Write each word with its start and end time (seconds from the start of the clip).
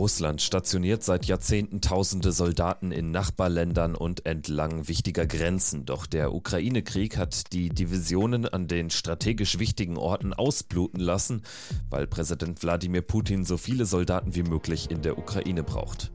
Russland 0.00 0.40
stationiert 0.40 1.04
seit 1.04 1.26
Jahrzehnten 1.26 1.82
tausende 1.82 2.32
Soldaten 2.32 2.90
in 2.90 3.10
Nachbarländern 3.10 3.94
und 3.94 4.24
entlang 4.24 4.88
wichtiger 4.88 5.26
Grenzen. 5.26 5.84
Doch 5.84 6.06
der 6.06 6.32
Ukraine-Krieg 6.32 7.18
hat 7.18 7.52
die 7.52 7.68
Divisionen 7.68 8.46
an 8.46 8.66
den 8.66 8.88
strategisch 8.88 9.58
wichtigen 9.58 9.98
Orten 9.98 10.32
ausbluten 10.32 11.00
lassen, 11.00 11.42
weil 11.90 12.06
Präsident 12.06 12.62
Wladimir 12.62 13.02
Putin 13.02 13.44
so 13.44 13.58
viele 13.58 13.84
Soldaten 13.84 14.34
wie 14.34 14.42
möglich 14.42 14.90
in 14.90 15.02
der 15.02 15.18
Ukraine 15.18 15.62
braucht. 15.64 16.10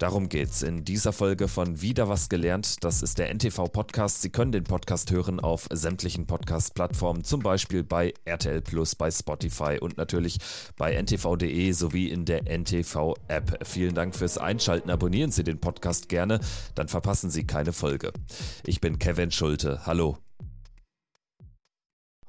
Darum 0.00 0.30
geht's 0.30 0.62
in 0.62 0.82
dieser 0.82 1.12
Folge 1.12 1.46
von 1.46 1.82
Wieder 1.82 2.08
was 2.08 2.30
gelernt. 2.30 2.82
Das 2.84 3.02
ist 3.02 3.18
der 3.18 3.28
NTV 3.34 3.70
Podcast. 3.70 4.22
Sie 4.22 4.30
können 4.30 4.50
den 4.50 4.64
Podcast 4.64 5.10
hören 5.10 5.40
auf 5.40 5.68
sämtlichen 5.70 6.26
Podcast-Plattformen, 6.26 7.22
zum 7.22 7.42
Beispiel 7.42 7.84
bei 7.84 8.14
RTL 8.24 8.62
Plus, 8.62 8.94
bei 8.94 9.10
Spotify 9.10 9.76
und 9.78 9.98
natürlich 9.98 10.38
bei 10.78 10.94
ntv.de 10.94 11.72
sowie 11.72 12.08
in 12.08 12.24
der 12.24 12.46
NTV-App. 12.46 13.66
Vielen 13.66 13.94
Dank 13.94 14.16
fürs 14.16 14.38
Einschalten. 14.38 14.88
Abonnieren 14.88 15.32
Sie 15.32 15.44
den 15.44 15.60
Podcast 15.60 16.08
gerne, 16.08 16.40
dann 16.74 16.88
verpassen 16.88 17.28
Sie 17.28 17.46
keine 17.46 17.74
Folge. 17.74 18.10
Ich 18.64 18.80
bin 18.80 18.98
Kevin 18.98 19.30
Schulte. 19.30 19.84
Hallo. 19.84 20.16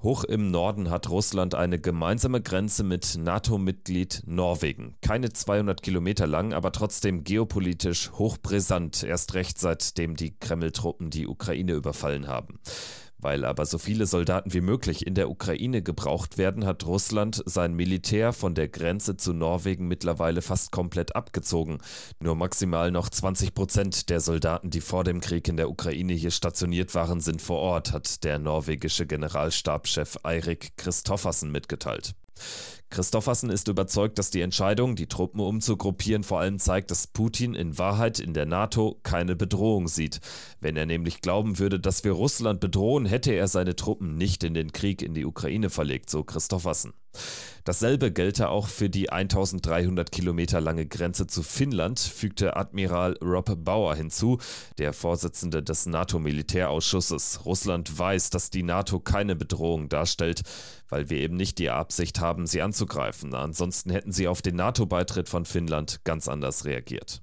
Hoch 0.04 0.24
im 0.24 0.50
Norden 0.50 0.90
hat 0.90 1.10
Russland 1.10 1.54
eine 1.54 1.80
gemeinsame 1.80 2.42
Grenze 2.42 2.84
mit 2.84 3.18
NATO-Mitglied 3.20 4.24
Norwegen. 4.26 4.96
Keine 5.02 5.32
200 5.32 5.84
Kilometer 5.84 6.26
lang, 6.26 6.54
aber 6.54 6.72
trotzdem 6.72 7.24
geopolitisch 7.24 8.12
hochbrisant, 8.14 9.04
erst 9.04 9.36
recht 9.36 9.60
seitdem 9.60 10.16
die 10.16 10.36
Kreml-Truppen 10.40 11.12
die 11.12 11.28
Ukraine 11.28 11.74
überfallen 11.74 12.28
haben. 12.28 12.60
Weil 13.22 13.46
aber 13.46 13.66
so 13.66 13.78
viele 13.78 14.08
Soldaten 14.08 14.52
wie 14.54 14.62
möglich 14.62 15.06
in 15.06 15.14
der 15.14 15.30
Ukraine 15.30 15.82
gebraucht 15.82 16.38
werden, 16.38 16.66
hat 16.66 16.86
Russland 16.86 17.44
sein 17.46 17.74
Militär 17.74 18.34
von 18.34 18.56
der 18.56 18.68
Grenze 18.68 19.16
zu 19.16 19.34
Norwegen 19.34 19.88
mittlerweile 19.88 20.42
fast 20.42 20.72
komplett 20.72 21.16
abgezogen. 21.16 21.78
Nur 22.20 22.36
maximal 22.36 22.92
noch 22.92 23.10
20 23.10 23.54
Prozent 23.54 24.10
der 24.10 24.20
Soldaten, 24.20 24.72
die 24.72 24.82
vor 24.82 25.04
dem 25.04 25.22
Krieg 25.22 25.48
in 25.48 25.58
der 25.58 25.70
Ukraine 25.70 26.14
hier 26.14 26.32
stationiert 26.32 26.96
waren, 26.96 27.22
sind 27.22 27.42
vor 27.42 27.60
Ort, 27.60 27.92
hat 27.92 28.24
der 28.24 28.40
norwegische 28.40 29.06
Generalstabschef 29.06 30.18
Eirik 30.24 30.78
Christoffersen 30.78 31.52
mitgeteilt. 31.52 32.16
Christoffersen 32.92 33.50
ist 33.50 33.70
überzeugt, 33.70 34.20
dass 34.20 34.32
die 34.32 34.42
Entscheidung, 34.42 34.98
die 34.98 35.08
Truppen 35.08 35.40
umzugruppieren, 35.40 36.24
vor 36.24 36.42
allem 36.42 36.60
zeigt, 36.60 36.92
dass 36.92 37.08
Putin 37.08 37.56
in 37.56 37.78
Wahrheit 37.78 38.20
in 38.20 38.34
der 38.34 38.46
NATO 38.46 39.00
keine 39.04 39.38
Bedrohung 39.38 39.88
sieht. 39.88 40.20
Wenn 40.60 40.76
er 40.76 40.86
nämlich 40.86 41.22
glauben 41.22 41.58
würde, 41.58 41.80
dass 41.80 42.04
wir 42.04 42.12
Russland 42.12 42.60
bedrohen, 42.60 43.06
hätte 43.06 43.32
er 43.32 43.48
seine 43.48 43.78
Truppen 43.78 44.16
nicht 44.16 44.44
in 44.44 44.54
den 44.54 44.74
Krieg 44.74 45.02
in 45.02 45.14
die 45.14 45.26
Ukraine 45.26 45.70
verlegt, 45.70 46.10
so 46.10 46.24
Christoffersen. 46.24 46.94
Dasselbe 47.64 48.12
gelte 48.12 48.50
auch 48.50 48.68
für 48.68 48.90
die 48.90 49.12
1300 49.12 50.12
Kilometer 50.12 50.60
lange 50.60 50.88
Grenze 50.88 51.28
zu 51.28 51.44
Finnland, 51.44 52.00
fügte 52.00 52.56
Admiral 52.56 53.18
Rob 53.22 53.64
Bauer 53.64 53.96
hinzu, 53.96 54.40
der 54.80 54.94
Vorsitzende 54.94 55.62
des 55.62 55.86
NATO-Militärausschusses. 55.86 57.46
Russland 57.46 57.98
weiß, 57.98 58.32
dass 58.32 58.50
die 58.50 58.64
NATO 58.64 59.00
keine 59.00 59.36
Bedrohung 59.36 59.90
darstellt, 59.90 60.42
weil 60.90 61.10
wir 61.12 61.20
eben 61.20 61.38
nicht 61.38 61.60
die 61.60 61.70
Absicht 61.70 62.20
haben, 62.20 62.48
sie 62.48 62.64
anzugreifen. 62.64 63.36
Ansonsten 63.36 63.92
hätten 63.92 64.12
sie 64.12 64.28
auf 64.28 64.42
den 64.42 64.56
NATO-Beitritt 64.56 65.30
von 65.30 65.46
Finnland 65.46 66.04
ganz 66.04 66.28
anders 66.28 66.66
reagiert. 66.66 67.22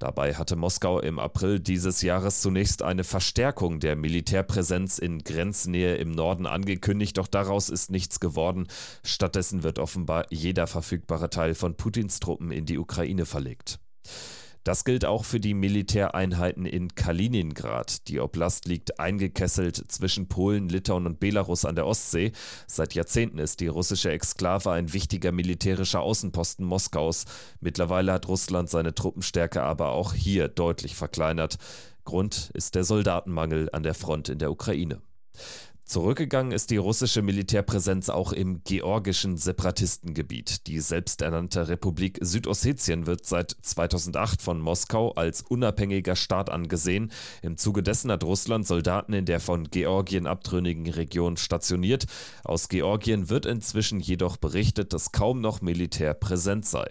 Dabei 0.00 0.32
hatte 0.34 0.56
Moskau 0.56 0.98
im 0.98 1.18
April 1.18 1.60
dieses 1.60 2.00
Jahres 2.00 2.40
zunächst 2.40 2.82
eine 2.82 3.04
Verstärkung 3.04 3.80
der 3.80 3.96
Militärpräsenz 3.96 4.98
in 4.98 5.18
Grenznähe 5.18 5.96
im 5.96 6.10
Norden 6.10 6.46
angekündigt, 6.46 7.18
doch 7.18 7.26
daraus 7.26 7.68
ist 7.68 7.90
nichts 7.90 8.18
geworden. 8.18 8.66
Stattdessen 9.04 9.62
wird 9.62 9.78
offenbar 9.78 10.24
jeder 10.30 10.66
verfügbare 10.66 11.28
Teil 11.28 11.54
von 11.54 11.76
Putins 11.76 12.18
Truppen 12.18 12.50
in 12.50 12.64
die 12.64 12.78
Ukraine 12.78 13.26
verlegt. 13.26 13.78
Das 14.64 14.84
gilt 14.84 15.06
auch 15.06 15.24
für 15.24 15.40
die 15.40 15.54
Militäreinheiten 15.54 16.66
in 16.66 16.94
Kaliningrad. 16.94 18.08
Die 18.08 18.20
Oblast 18.20 18.66
liegt 18.66 19.00
eingekesselt 19.00 19.76
zwischen 19.88 20.28
Polen, 20.28 20.68
Litauen 20.68 21.06
und 21.06 21.18
Belarus 21.18 21.64
an 21.64 21.76
der 21.76 21.86
Ostsee. 21.86 22.32
Seit 22.66 22.94
Jahrzehnten 22.94 23.38
ist 23.38 23.60
die 23.60 23.68
russische 23.68 24.10
Exklave 24.10 24.70
ein 24.70 24.92
wichtiger 24.92 25.32
militärischer 25.32 26.00
Außenposten 26.00 26.66
Moskaus. 26.66 27.24
Mittlerweile 27.60 28.12
hat 28.12 28.28
Russland 28.28 28.68
seine 28.68 28.94
Truppenstärke 28.94 29.62
aber 29.62 29.92
auch 29.92 30.12
hier 30.12 30.48
deutlich 30.48 30.94
verkleinert. 30.94 31.56
Grund 32.04 32.50
ist 32.52 32.74
der 32.74 32.84
Soldatenmangel 32.84 33.70
an 33.72 33.82
der 33.82 33.94
Front 33.94 34.28
in 34.28 34.38
der 34.38 34.50
Ukraine. 34.50 35.00
Zurückgegangen 35.90 36.52
ist 36.52 36.70
die 36.70 36.76
russische 36.76 37.20
Militärpräsenz 37.20 38.10
auch 38.10 38.32
im 38.32 38.62
georgischen 38.62 39.36
Separatistengebiet. 39.36 40.68
Die 40.68 40.78
selbsternannte 40.78 41.66
Republik 41.66 42.16
Südossetien 42.20 43.08
wird 43.08 43.26
seit 43.26 43.56
2008 43.60 44.40
von 44.40 44.60
Moskau 44.60 45.10
als 45.14 45.42
unabhängiger 45.42 46.14
Staat 46.14 46.48
angesehen. 46.48 47.10
Im 47.42 47.56
Zuge 47.56 47.82
dessen 47.82 48.12
hat 48.12 48.22
Russland 48.22 48.68
Soldaten 48.68 49.14
in 49.14 49.24
der 49.24 49.40
von 49.40 49.64
Georgien 49.68 50.28
abtrünnigen 50.28 50.86
Region 50.86 51.36
stationiert. 51.36 52.06
Aus 52.44 52.68
Georgien 52.68 53.28
wird 53.28 53.44
inzwischen 53.44 53.98
jedoch 53.98 54.36
berichtet, 54.36 54.92
dass 54.92 55.10
kaum 55.10 55.40
noch 55.40 55.60
Militär 55.60 56.14
präsent 56.14 56.66
sei. 56.66 56.88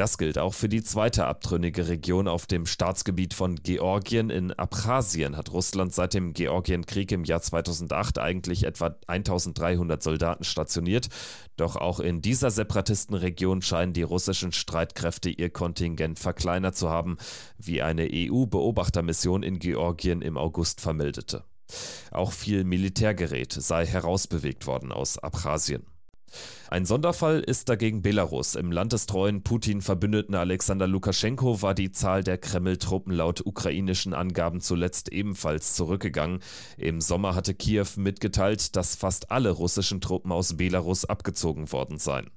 Das 0.00 0.16
gilt 0.16 0.38
auch 0.38 0.54
für 0.54 0.70
die 0.70 0.82
zweite 0.82 1.26
abtrünnige 1.26 1.88
Region 1.88 2.26
auf 2.26 2.46
dem 2.46 2.64
Staatsgebiet 2.64 3.34
von 3.34 3.56
Georgien. 3.56 4.30
In 4.30 4.50
Abchasien 4.50 5.36
hat 5.36 5.52
Russland 5.52 5.92
seit 5.92 6.14
dem 6.14 6.32
Georgienkrieg 6.32 7.12
im 7.12 7.24
Jahr 7.24 7.42
2008 7.42 8.18
eigentlich 8.18 8.64
etwa 8.64 8.96
1300 9.08 10.02
Soldaten 10.02 10.44
stationiert. 10.44 11.10
Doch 11.58 11.76
auch 11.76 12.00
in 12.00 12.22
dieser 12.22 12.50
Separatistenregion 12.50 13.60
scheinen 13.60 13.92
die 13.92 14.00
russischen 14.00 14.52
Streitkräfte 14.52 15.28
ihr 15.28 15.50
Kontingent 15.50 16.18
verkleinert 16.18 16.78
zu 16.78 16.88
haben, 16.88 17.18
wie 17.58 17.82
eine 17.82 18.08
EU-Beobachtermission 18.10 19.42
in 19.42 19.58
Georgien 19.58 20.22
im 20.22 20.38
August 20.38 20.80
vermeldete. 20.80 21.44
Auch 22.10 22.32
viel 22.32 22.64
Militärgerät 22.64 23.52
sei 23.52 23.84
herausbewegt 23.84 24.66
worden 24.66 24.92
aus 24.92 25.18
Abchasien. 25.18 25.84
Ein 26.68 26.84
Sonderfall 26.84 27.40
ist 27.40 27.68
dagegen 27.68 28.02
Belarus. 28.02 28.54
Im 28.54 28.70
landestreuen 28.72 29.42
Putin-Verbündeten 29.42 30.34
Alexander 30.34 30.86
Lukaschenko 30.86 31.62
war 31.62 31.74
die 31.74 31.92
Zahl 31.92 32.22
der 32.22 32.38
Kreml-Truppen 32.38 33.12
laut 33.12 33.44
ukrainischen 33.44 34.14
Angaben 34.14 34.60
zuletzt 34.60 35.12
ebenfalls 35.12 35.74
zurückgegangen. 35.74 36.40
Im 36.76 37.00
Sommer 37.00 37.34
hatte 37.34 37.54
Kiew 37.54 37.86
mitgeteilt, 37.96 38.76
dass 38.76 38.94
fast 38.94 39.30
alle 39.30 39.50
russischen 39.50 40.00
Truppen 40.00 40.32
aus 40.32 40.56
Belarus 40.56 41.04
abgezogen 41.04 41.72
worden 41.72 41.98
seien. 41.98 42.30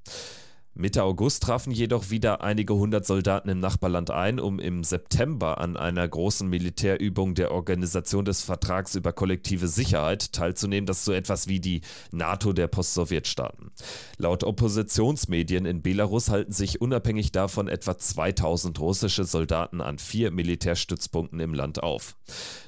Mitte 0.75 1.03
August 1.03 1.44
trafen 1.44 1.72
jedoch 1.72 2.09
wieder 2.09 2.41
einige 2.41 2.73
hundert 2.73 3.06
Soldaten 3.06 3.47
im 3.47 3.59
Nachbarland 3.59 4.09
ein, 4.09 4.39
um 4.39 4.57
im 4.57 4.84
September 4.84 5.59
an 5.59 5.78
einer 5.78 6.07
großen 6.07 6.50
Militärübung 6.50 7.35
der 7.35 7.51
Organisation 7.51 8.25
des 8.25 8.41
Vertrags 8.41 8.95
über 8.95 9.13
kollektive 9.13 9.67
Sicherheit 9.67 10.34
teilzunehmen, 10.34 10.88
das 10.88 11.06
so 11.06 11.13
etwas 11.13 11.47
wie 11.47 11.59
die 11.59 11.81
NATO 12.11 12.53
der 12.53 12.66
Post-Sowjetstaaten. 12.66 13.69
Laut 14.17 14.44
Oppositionsmedien 14.44 15.67
in 15.67 15.84
Belarus 15.84 16.29
halten 16.29 16.53
sich 16.53 16.81
unabhängig 16.81 17.31
davon 17.31 17.67
etwa 17.67 17.95
2000 17.95 18.79
russische 18.79 19.25
Soldaten 19.25 19.79
an 19.79 20.00
vier 20.00 20.31
Militärstützpunkten 20.31 21.40
im 21.40 21.53
Land 21.53 21.84
auf. 21.84 22.16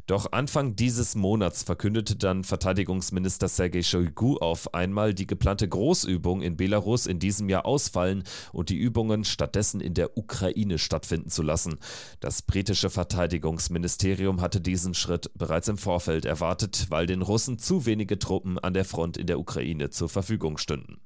Doch 0.05 0.31
Anfang 0.31 0.75
dieses 0.75 1.15
Monats 1.15 1.63
verkündete 1.63 2.15
dann 2.17 2.43
Verteidigungsminister 2.43 3.47
Sergei 3.47 3.81
Shoigu 3.81 4.37
auf 4.37 4.75
einmal 4.75 5.15
die 5.15 5.25
geplante 5.25 5.67
Großübung 5.67 6.43
in 6.43 6.55
Belarus 6.55 7.07
in 7.07 7.17
diesem 7.17 7.49
Jahr 7.49 7.65
aus 7.65 7.94
ausfallen 7.95 8.23
und 8.51 8.69
die 8.69 8.77
Übungen 8.77 9.23
stattdessen 9.23 9.81
in 9.81 9.93
der 9.93 10.17
Ukraine 10.17 10.77
stattfinden 10.77 11.29
zu 11.29 11.41
lassen. 11.41 11.79
Das 12.19 12.41
britische 12.41 12.89
Verteidigungsministerium 12.89 14.41
hatte 14.41 14.61
diesen 14.61 14.93
Schritt 14.93 15.31
bereits 15.35 15.67
im 15.67 15.77
Vorfeld 15.77 16.25
erwartet, 16.25 16.87
weil 16.89 17.05
den 17.05 17.21
Russen 17.21 17.57
zu 17.57 17.85
wenige 17.85 18.19
Truppen 18.19 18.59
an 18.59 18.73
der 18.73 18.85
Front 18.85 19.17
in 19.17 19.27
der 19.27 19.39
Ukraine 19.39 19.89
zur 19.89 20.09
Verfügung 20.09 20.57
stünden. 20.57 20.99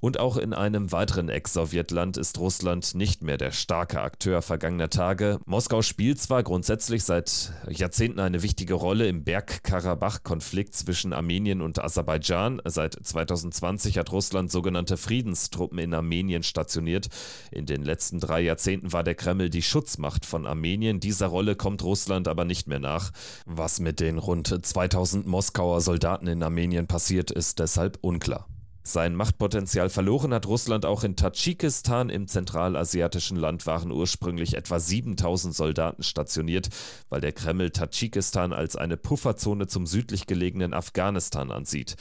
Und 0.00 0.20
auch 0.20 0.36
in 0.36 0.52
einem 0.52 0.92
weiteren 0.92 1.28
Ex-Sowjetland 1.28 2.16
ist 2.16 2.38
Russland 2.38 2.94
nicht 2.94 3.22
mehr 3.22 3.36
der 3.36 3.50
starke 3.50 4.00
Akteur 4.00 4.42
vergangener 4.42 4.90
Tage. 4.90 5.40
Moskau 5.44 5.82
spielt 5.82 6.20
zwar 6.20 6.44
grundsätzlich 6.44 7.02
seit 7.02 7.52
Jahrzehnten 7.68 8.20
eine 8.20 8.42
wichtige 8.42 8.74
Rolle 8.74 9.08
im 9.08 9.24
Bergkarabach-Konflikt 9.24 10.74
zwischen 10.74 11.12
Armenien 11.12 11.60
und 11.60 11.82
Aserbaidschan. 11.82 12.62
Seit 12.64 12.94
2020 12.94 13.98
hat 13.98 14.12
Russland 14.12 14.52
sogenannte 14.52 14.96
Friedenstruppen 14.96 15.78
in 15.80 15.92
Armenien 15.92 16.44
stationiert. 16.44 17.08
In 17.50 17.66
den 17.66 17.82
letzten 17.82 18.20
drei 18.20 18.40
Jahrzehnten 18.40 18.92
war 18.92 19.02
der 19.02 19.16
Kreml 19.16 19.50
die 19.50 19.62
Schutzmacht 19.62 20.24
von 20.24 20.46
Armenien. 20.46 21.00
Dieser 21.00 21.26
Rolle 21.26 21.56
kommt 21.56 21.82
Russland 21.82 22.28
aber 22.28 22.44
nicht 22.44 22.68
mehr 22.68 22.78
nach. 22.78 23.10
Was 23.46 23.80
mit 23.80 23.98
den 23.98 24.18
rund 24.18 24.64
2000 24.64 25.26
Moskauer 25.26 25.80
Soldaten 25.80 26.28
in 26.28 26.42
Armenien 26.42 26.86
passiert, 26.86 27.32
ist 27.32 27.58
deshalb 27.58 27.98
unklar. 28.00 28.46
Sein 28.88 29.14
Machtpotenzial 29.14 29.90
verloren 29.90 30.32
hat 30.32 30.46
Russland 30.46 30.86
auch 30.86 31.04
in 31.04 31.14
Tadschikistan. 31.14 32.08
Im 32.08 32.26
zentralasiatischen 32.26 33.36
Land 33.36 33.66
waren 33.66 33.92
ursprünglich 33.92 34.56
etwa 34.56 34.80
7000 34.80 35.54
Soldaten 35.54 36.02
stationiert, 36.02 36.70
weil 37.10 37.20
der 37.20 37.32
Kreml 37.32 37.70
Tadschikistan 37.70 38.54
als 38.54 38.76
eine 38.76 38.96
Pufferzone 38.96 39.66
zum 39.66 39.86
südlich 39.86 40.26
gelegenen 40.26 40.72
Afghanistan 40.72 41.50
ansieht. 41.50 41.96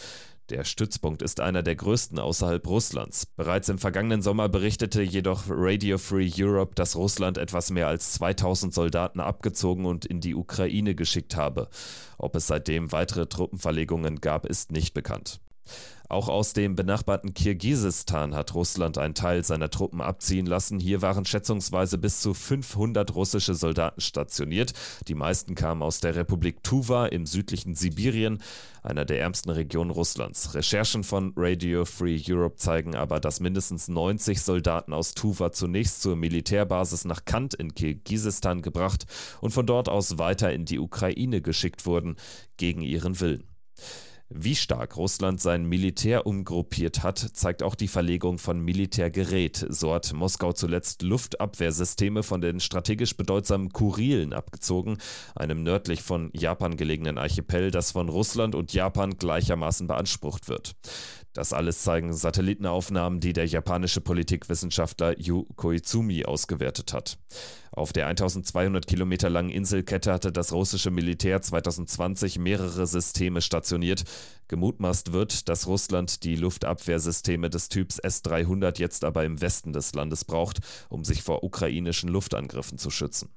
Der 0.50 0.64
Stützpunkt 0.64 1.24
ist 1.24 1.42
einer 1.42 1.62
der 1.62 1.76
größten 1.76 2.20
außerhalb 2.20 2.66
Russlands. 2.66 3.26
Bereits 3.26 3.68
im 3.68 3.80
vergangenen 3.80 4.22
Sommer 4.22 4.48
berichtete 4.48 5.02
jedoch 5.02 5.44
Radio 5.50 5.98
Free 5.98 6.32
Europe, 6.40 6.74
dass 6.76 6.96
Russland 6.96 7.38
etwas 7.38 7.70
mehr 7.70 7.90
als 7.90 8.14
2000 8.14 8.74
Soldaten 8.74 9.20
abgezogen 9.20 9.84
und 9.84 10.06
in 10.06 10.22
die 10.22 10.36
Ukraine 10.36 10.96
geschickt 10.96 11.36
habe. 11.36 11.68
Ob 12.18 12.38
es 12.38 12.48
seitdem 12.48 12.94
weitere 12.94 13.26
Truppenverlegungen 13.26 14.22
gab, 14.22 14.46
ist 14.46 14.72
nicht 14.72 14.94
bekannt. 14.94 15.42
Auch 16.10 16.30
aus 16.30 16.54
dem 16.54 16.76
benachbarten 16.76 17.34
Kirgisistan 17.34 18.34
hat 18.34 18.54
Russland 18.54 18.98
einen 18.98 19.14
Teil 19.14 19.44
seiner 19.44 19.70
Truppen 19.70 20.00
abziehen 20.00 20.46
lassen. 20.46 20.80
Hier 20.80 21.02
waren 21.02 21.26
schätzungsweise 21.26 21.98
bis 21.98 22.22
zu 22.22 22.34
500 22.34 23.14
russische 23.14 23.56
Soldaten 23.56 24.00
stationiert. 24.00 24.72
Die 25.10 25.16
meisten 25.16 25.54
kamen 25.54 25.84
aus 25.84 26.00
der 26.00 26.16
Republik 26.16 26.64
Tuva 26.64 27.08
im 27.08 27.26
südlichen 27.26 27.76
Sibirien, 27.76 28.42
einer 28.84 29.04
der 29.04 29.20
ärmsten 29.20 29.50
Regionen 29.50 29.92
Russlands. 29.92 30.54
Recherchen 30.56 31.04
von 31.04 31.34
Radio 31.36 31.84
Free 31.84 32.22
Europe 32.30 32.56
zeigen 32.56 32.96
aber, 32.96 33.20
dass 33.20 33.42
mindestens 33.42 33.90
90 33.90 34.42
Soldaten 34.42 34.94
aus 34.94 35.14
Tuva 35.14 35.52
zunächst 35.52 36.02
zur 36.02 36.16
Militärbasis 36.16 37.04
nach 37.04 37.26
Kant 37.26 37.54
in 37.54 37.76
Kirgisistan 37.76 38.62
gebracht 38.62 39.08
und 39.42 39.52
von 39.52 39.66
dort 39.66 39.90
aus 39.90 40.18
weiter 40.18 40.54
in 40.54 40.64
die 40.64 40.80
Ukraine 40.80 41.42
geschickt 41.42 41.86
wurden, 41.86 42.16
gegen 42.56 42.82
ihren 42.82 43.20
Willen. 43.20 43.44
Wie 44.30 44.56
stark 44.56 44.98
Russland 44.98 45.40
sein 45.40 45.64
Militär 45.66 46.28
umgruppiert 46.28 47.02
hat, 47.02 47.18
zeigt 47.18 47.64
auch 47.64 47.76
die 47.76 47.88
Verlegung 47.88 48.40
von 48.40 48.60
Militärgerät. 48.60 49.66
So 49.70 49.94
hat 49.94 50.12
Moskau 50.12 50.52
zuletzt 50.52 51.02
Luftabwehrsysteme 51.02 52.24
von 52.24 52.42
den 52.42 52.60
strategisch 52.60 53.16
bedeutsamen 53.16 53.72
Kurilen 53.72 54.34
abgezogen, 54.34 54.98
einem 55.34 55.64
nördlich 55.64 56.02
von 56.02 56.30
Japan 56.34 56.76
gelegenen 56.76 57.18
Archipel, 57.18 57.72
das 57.72 57.92
von 57.92 58.10
Russland 58.10 58.54
und 58.54 58.74
Japan 58.74 59.18
gleichermaßen 59.18 59.88
beansprucht 59.88 60.50
wird. 60.50 60.76
Das 61.38 61.54
alles 61.54 61.84
zeigen 61.84 62.14
Satellitenaufnahmen, 62.14 63.20
die 63.20 63.32
der 63.32 63.46
japanische 63.46 64.02
Politikwissenschaftler 64.02 65.20
Yu 65.20 65.44
Koizumi 65.56 66.26
ausgewertet 66.26 66.94
hat. 66.94 67.20
Auf 67.72 67.94
der 67.94 68.08
1200 68.08 68.88
Kilometer 68.88 69.30
langen 69.30 69.52
Inselkette 69.52 70.12
hatte 70.12 70.32
das 70.32 70.52
russische 70.52 70.90
Militär 70.90 71.40
2020 71.40 72.40
mehrere 72.40 72.88
Systeme 72.88 73.42
stationiert. 73.42 74.04
Gemutmaßt 74.48 75.14
wird, 75.14 75.48
dass 75.48 75.68
Russland 75.68 76.24
die 76.24 76.38
Luftabwehrsysteme 76.38 77.52
des 77.52 77.70
Typs 77.70 78.00
S-300 78.00 78.80
jetzt 78.80 79.06
aber 79.06 79.24
im 79.24 79.40
Westen 79.40 79.74
des 79.74 79.94
Landes 79.94 80.26
braucht, 80.26 80.62
um 80.90 81.04
sich 81.04 81.22
vor 81.22 81.44
ukrainischen 81.44 82.10
Luftangriffen 82.10 82.80
zu 82.80 82.90
schützen. 82.90 83.30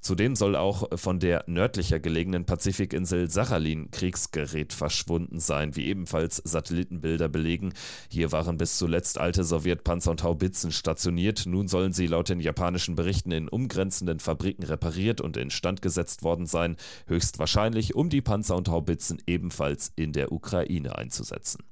Zudem 0.00 0.36
soll 0.36 0.54
auch 0.54 0.88
von 0.96 1.18
der 1.18 1.42
nördlicher 1.48 1.98
gelegenen 1.98 2.44
Pazifikinsel 2.44 3.28
Sachalin 3.28 3.90
Kriegsgerät 3.90 4.72
verschwunden 4.72 5.40
sein, 5.40 5.74
wie 5.74 5.86
ebenfalls 5.86 6.36
Satellitenbilder 6.44 7.28
belegen. 7.28 7.72
Hier 8.08 8.30
waren 8.30 8.56
bis 8.56 8.78
zuletzt 8.78 9.18
alte 9.18 9.42
Sowjetpanzer 9.42 10.12
und 10.12 10.22
Haubitzen 10.22 10.70
stationiert. 10.70 11.46
Nun 11.46 11.66
sollen 11.66 11.92
sie 11.92 12.06
laut 12.06 12.28
den 12.28 12.38
japanischen 12.38 12.94
Berichten 12.94 13.32
in 13.32 13.48
umgrenzenden 13.48 14.20
Fabriken 14.20 14.62
repariert 14.62 15.20
und 15.20 15.36
instand 15.36 15.82
gesetzt 15.82 16.22
worden 16.22 16.46
sein, 16.46 16.76
höchstwahrscheinlich 17.08 17.96
um 17.96 18.08
die 18.08 18.22
Panzer 18.22 18.54
und 18.54 18.68
Haubitzen 18.68 19.20
ebenfalls 19.26 19.90
in 19.96 20.12
der 20.12 20.30
Ukraine 20.30 20.96
einzusetzen. 20.96 21.64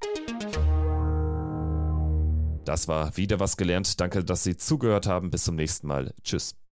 Das 2.64 2.88
war 2.88 3.16
wieder 3.16 3.40
was 3.40 3.56
gelernt. 3.56 4.00
Danke, 4.00 4.24
dass 4.24 4.42
Sie 4.42 4.56
zugehört 4.56 5.06
haben. 5.06 5.30
Bis 5.30 5.44
zum 5.44 5.54
nächsten 5.54 5.86
Mal. 5.86 6.14
Tschüss. 6.22 6.56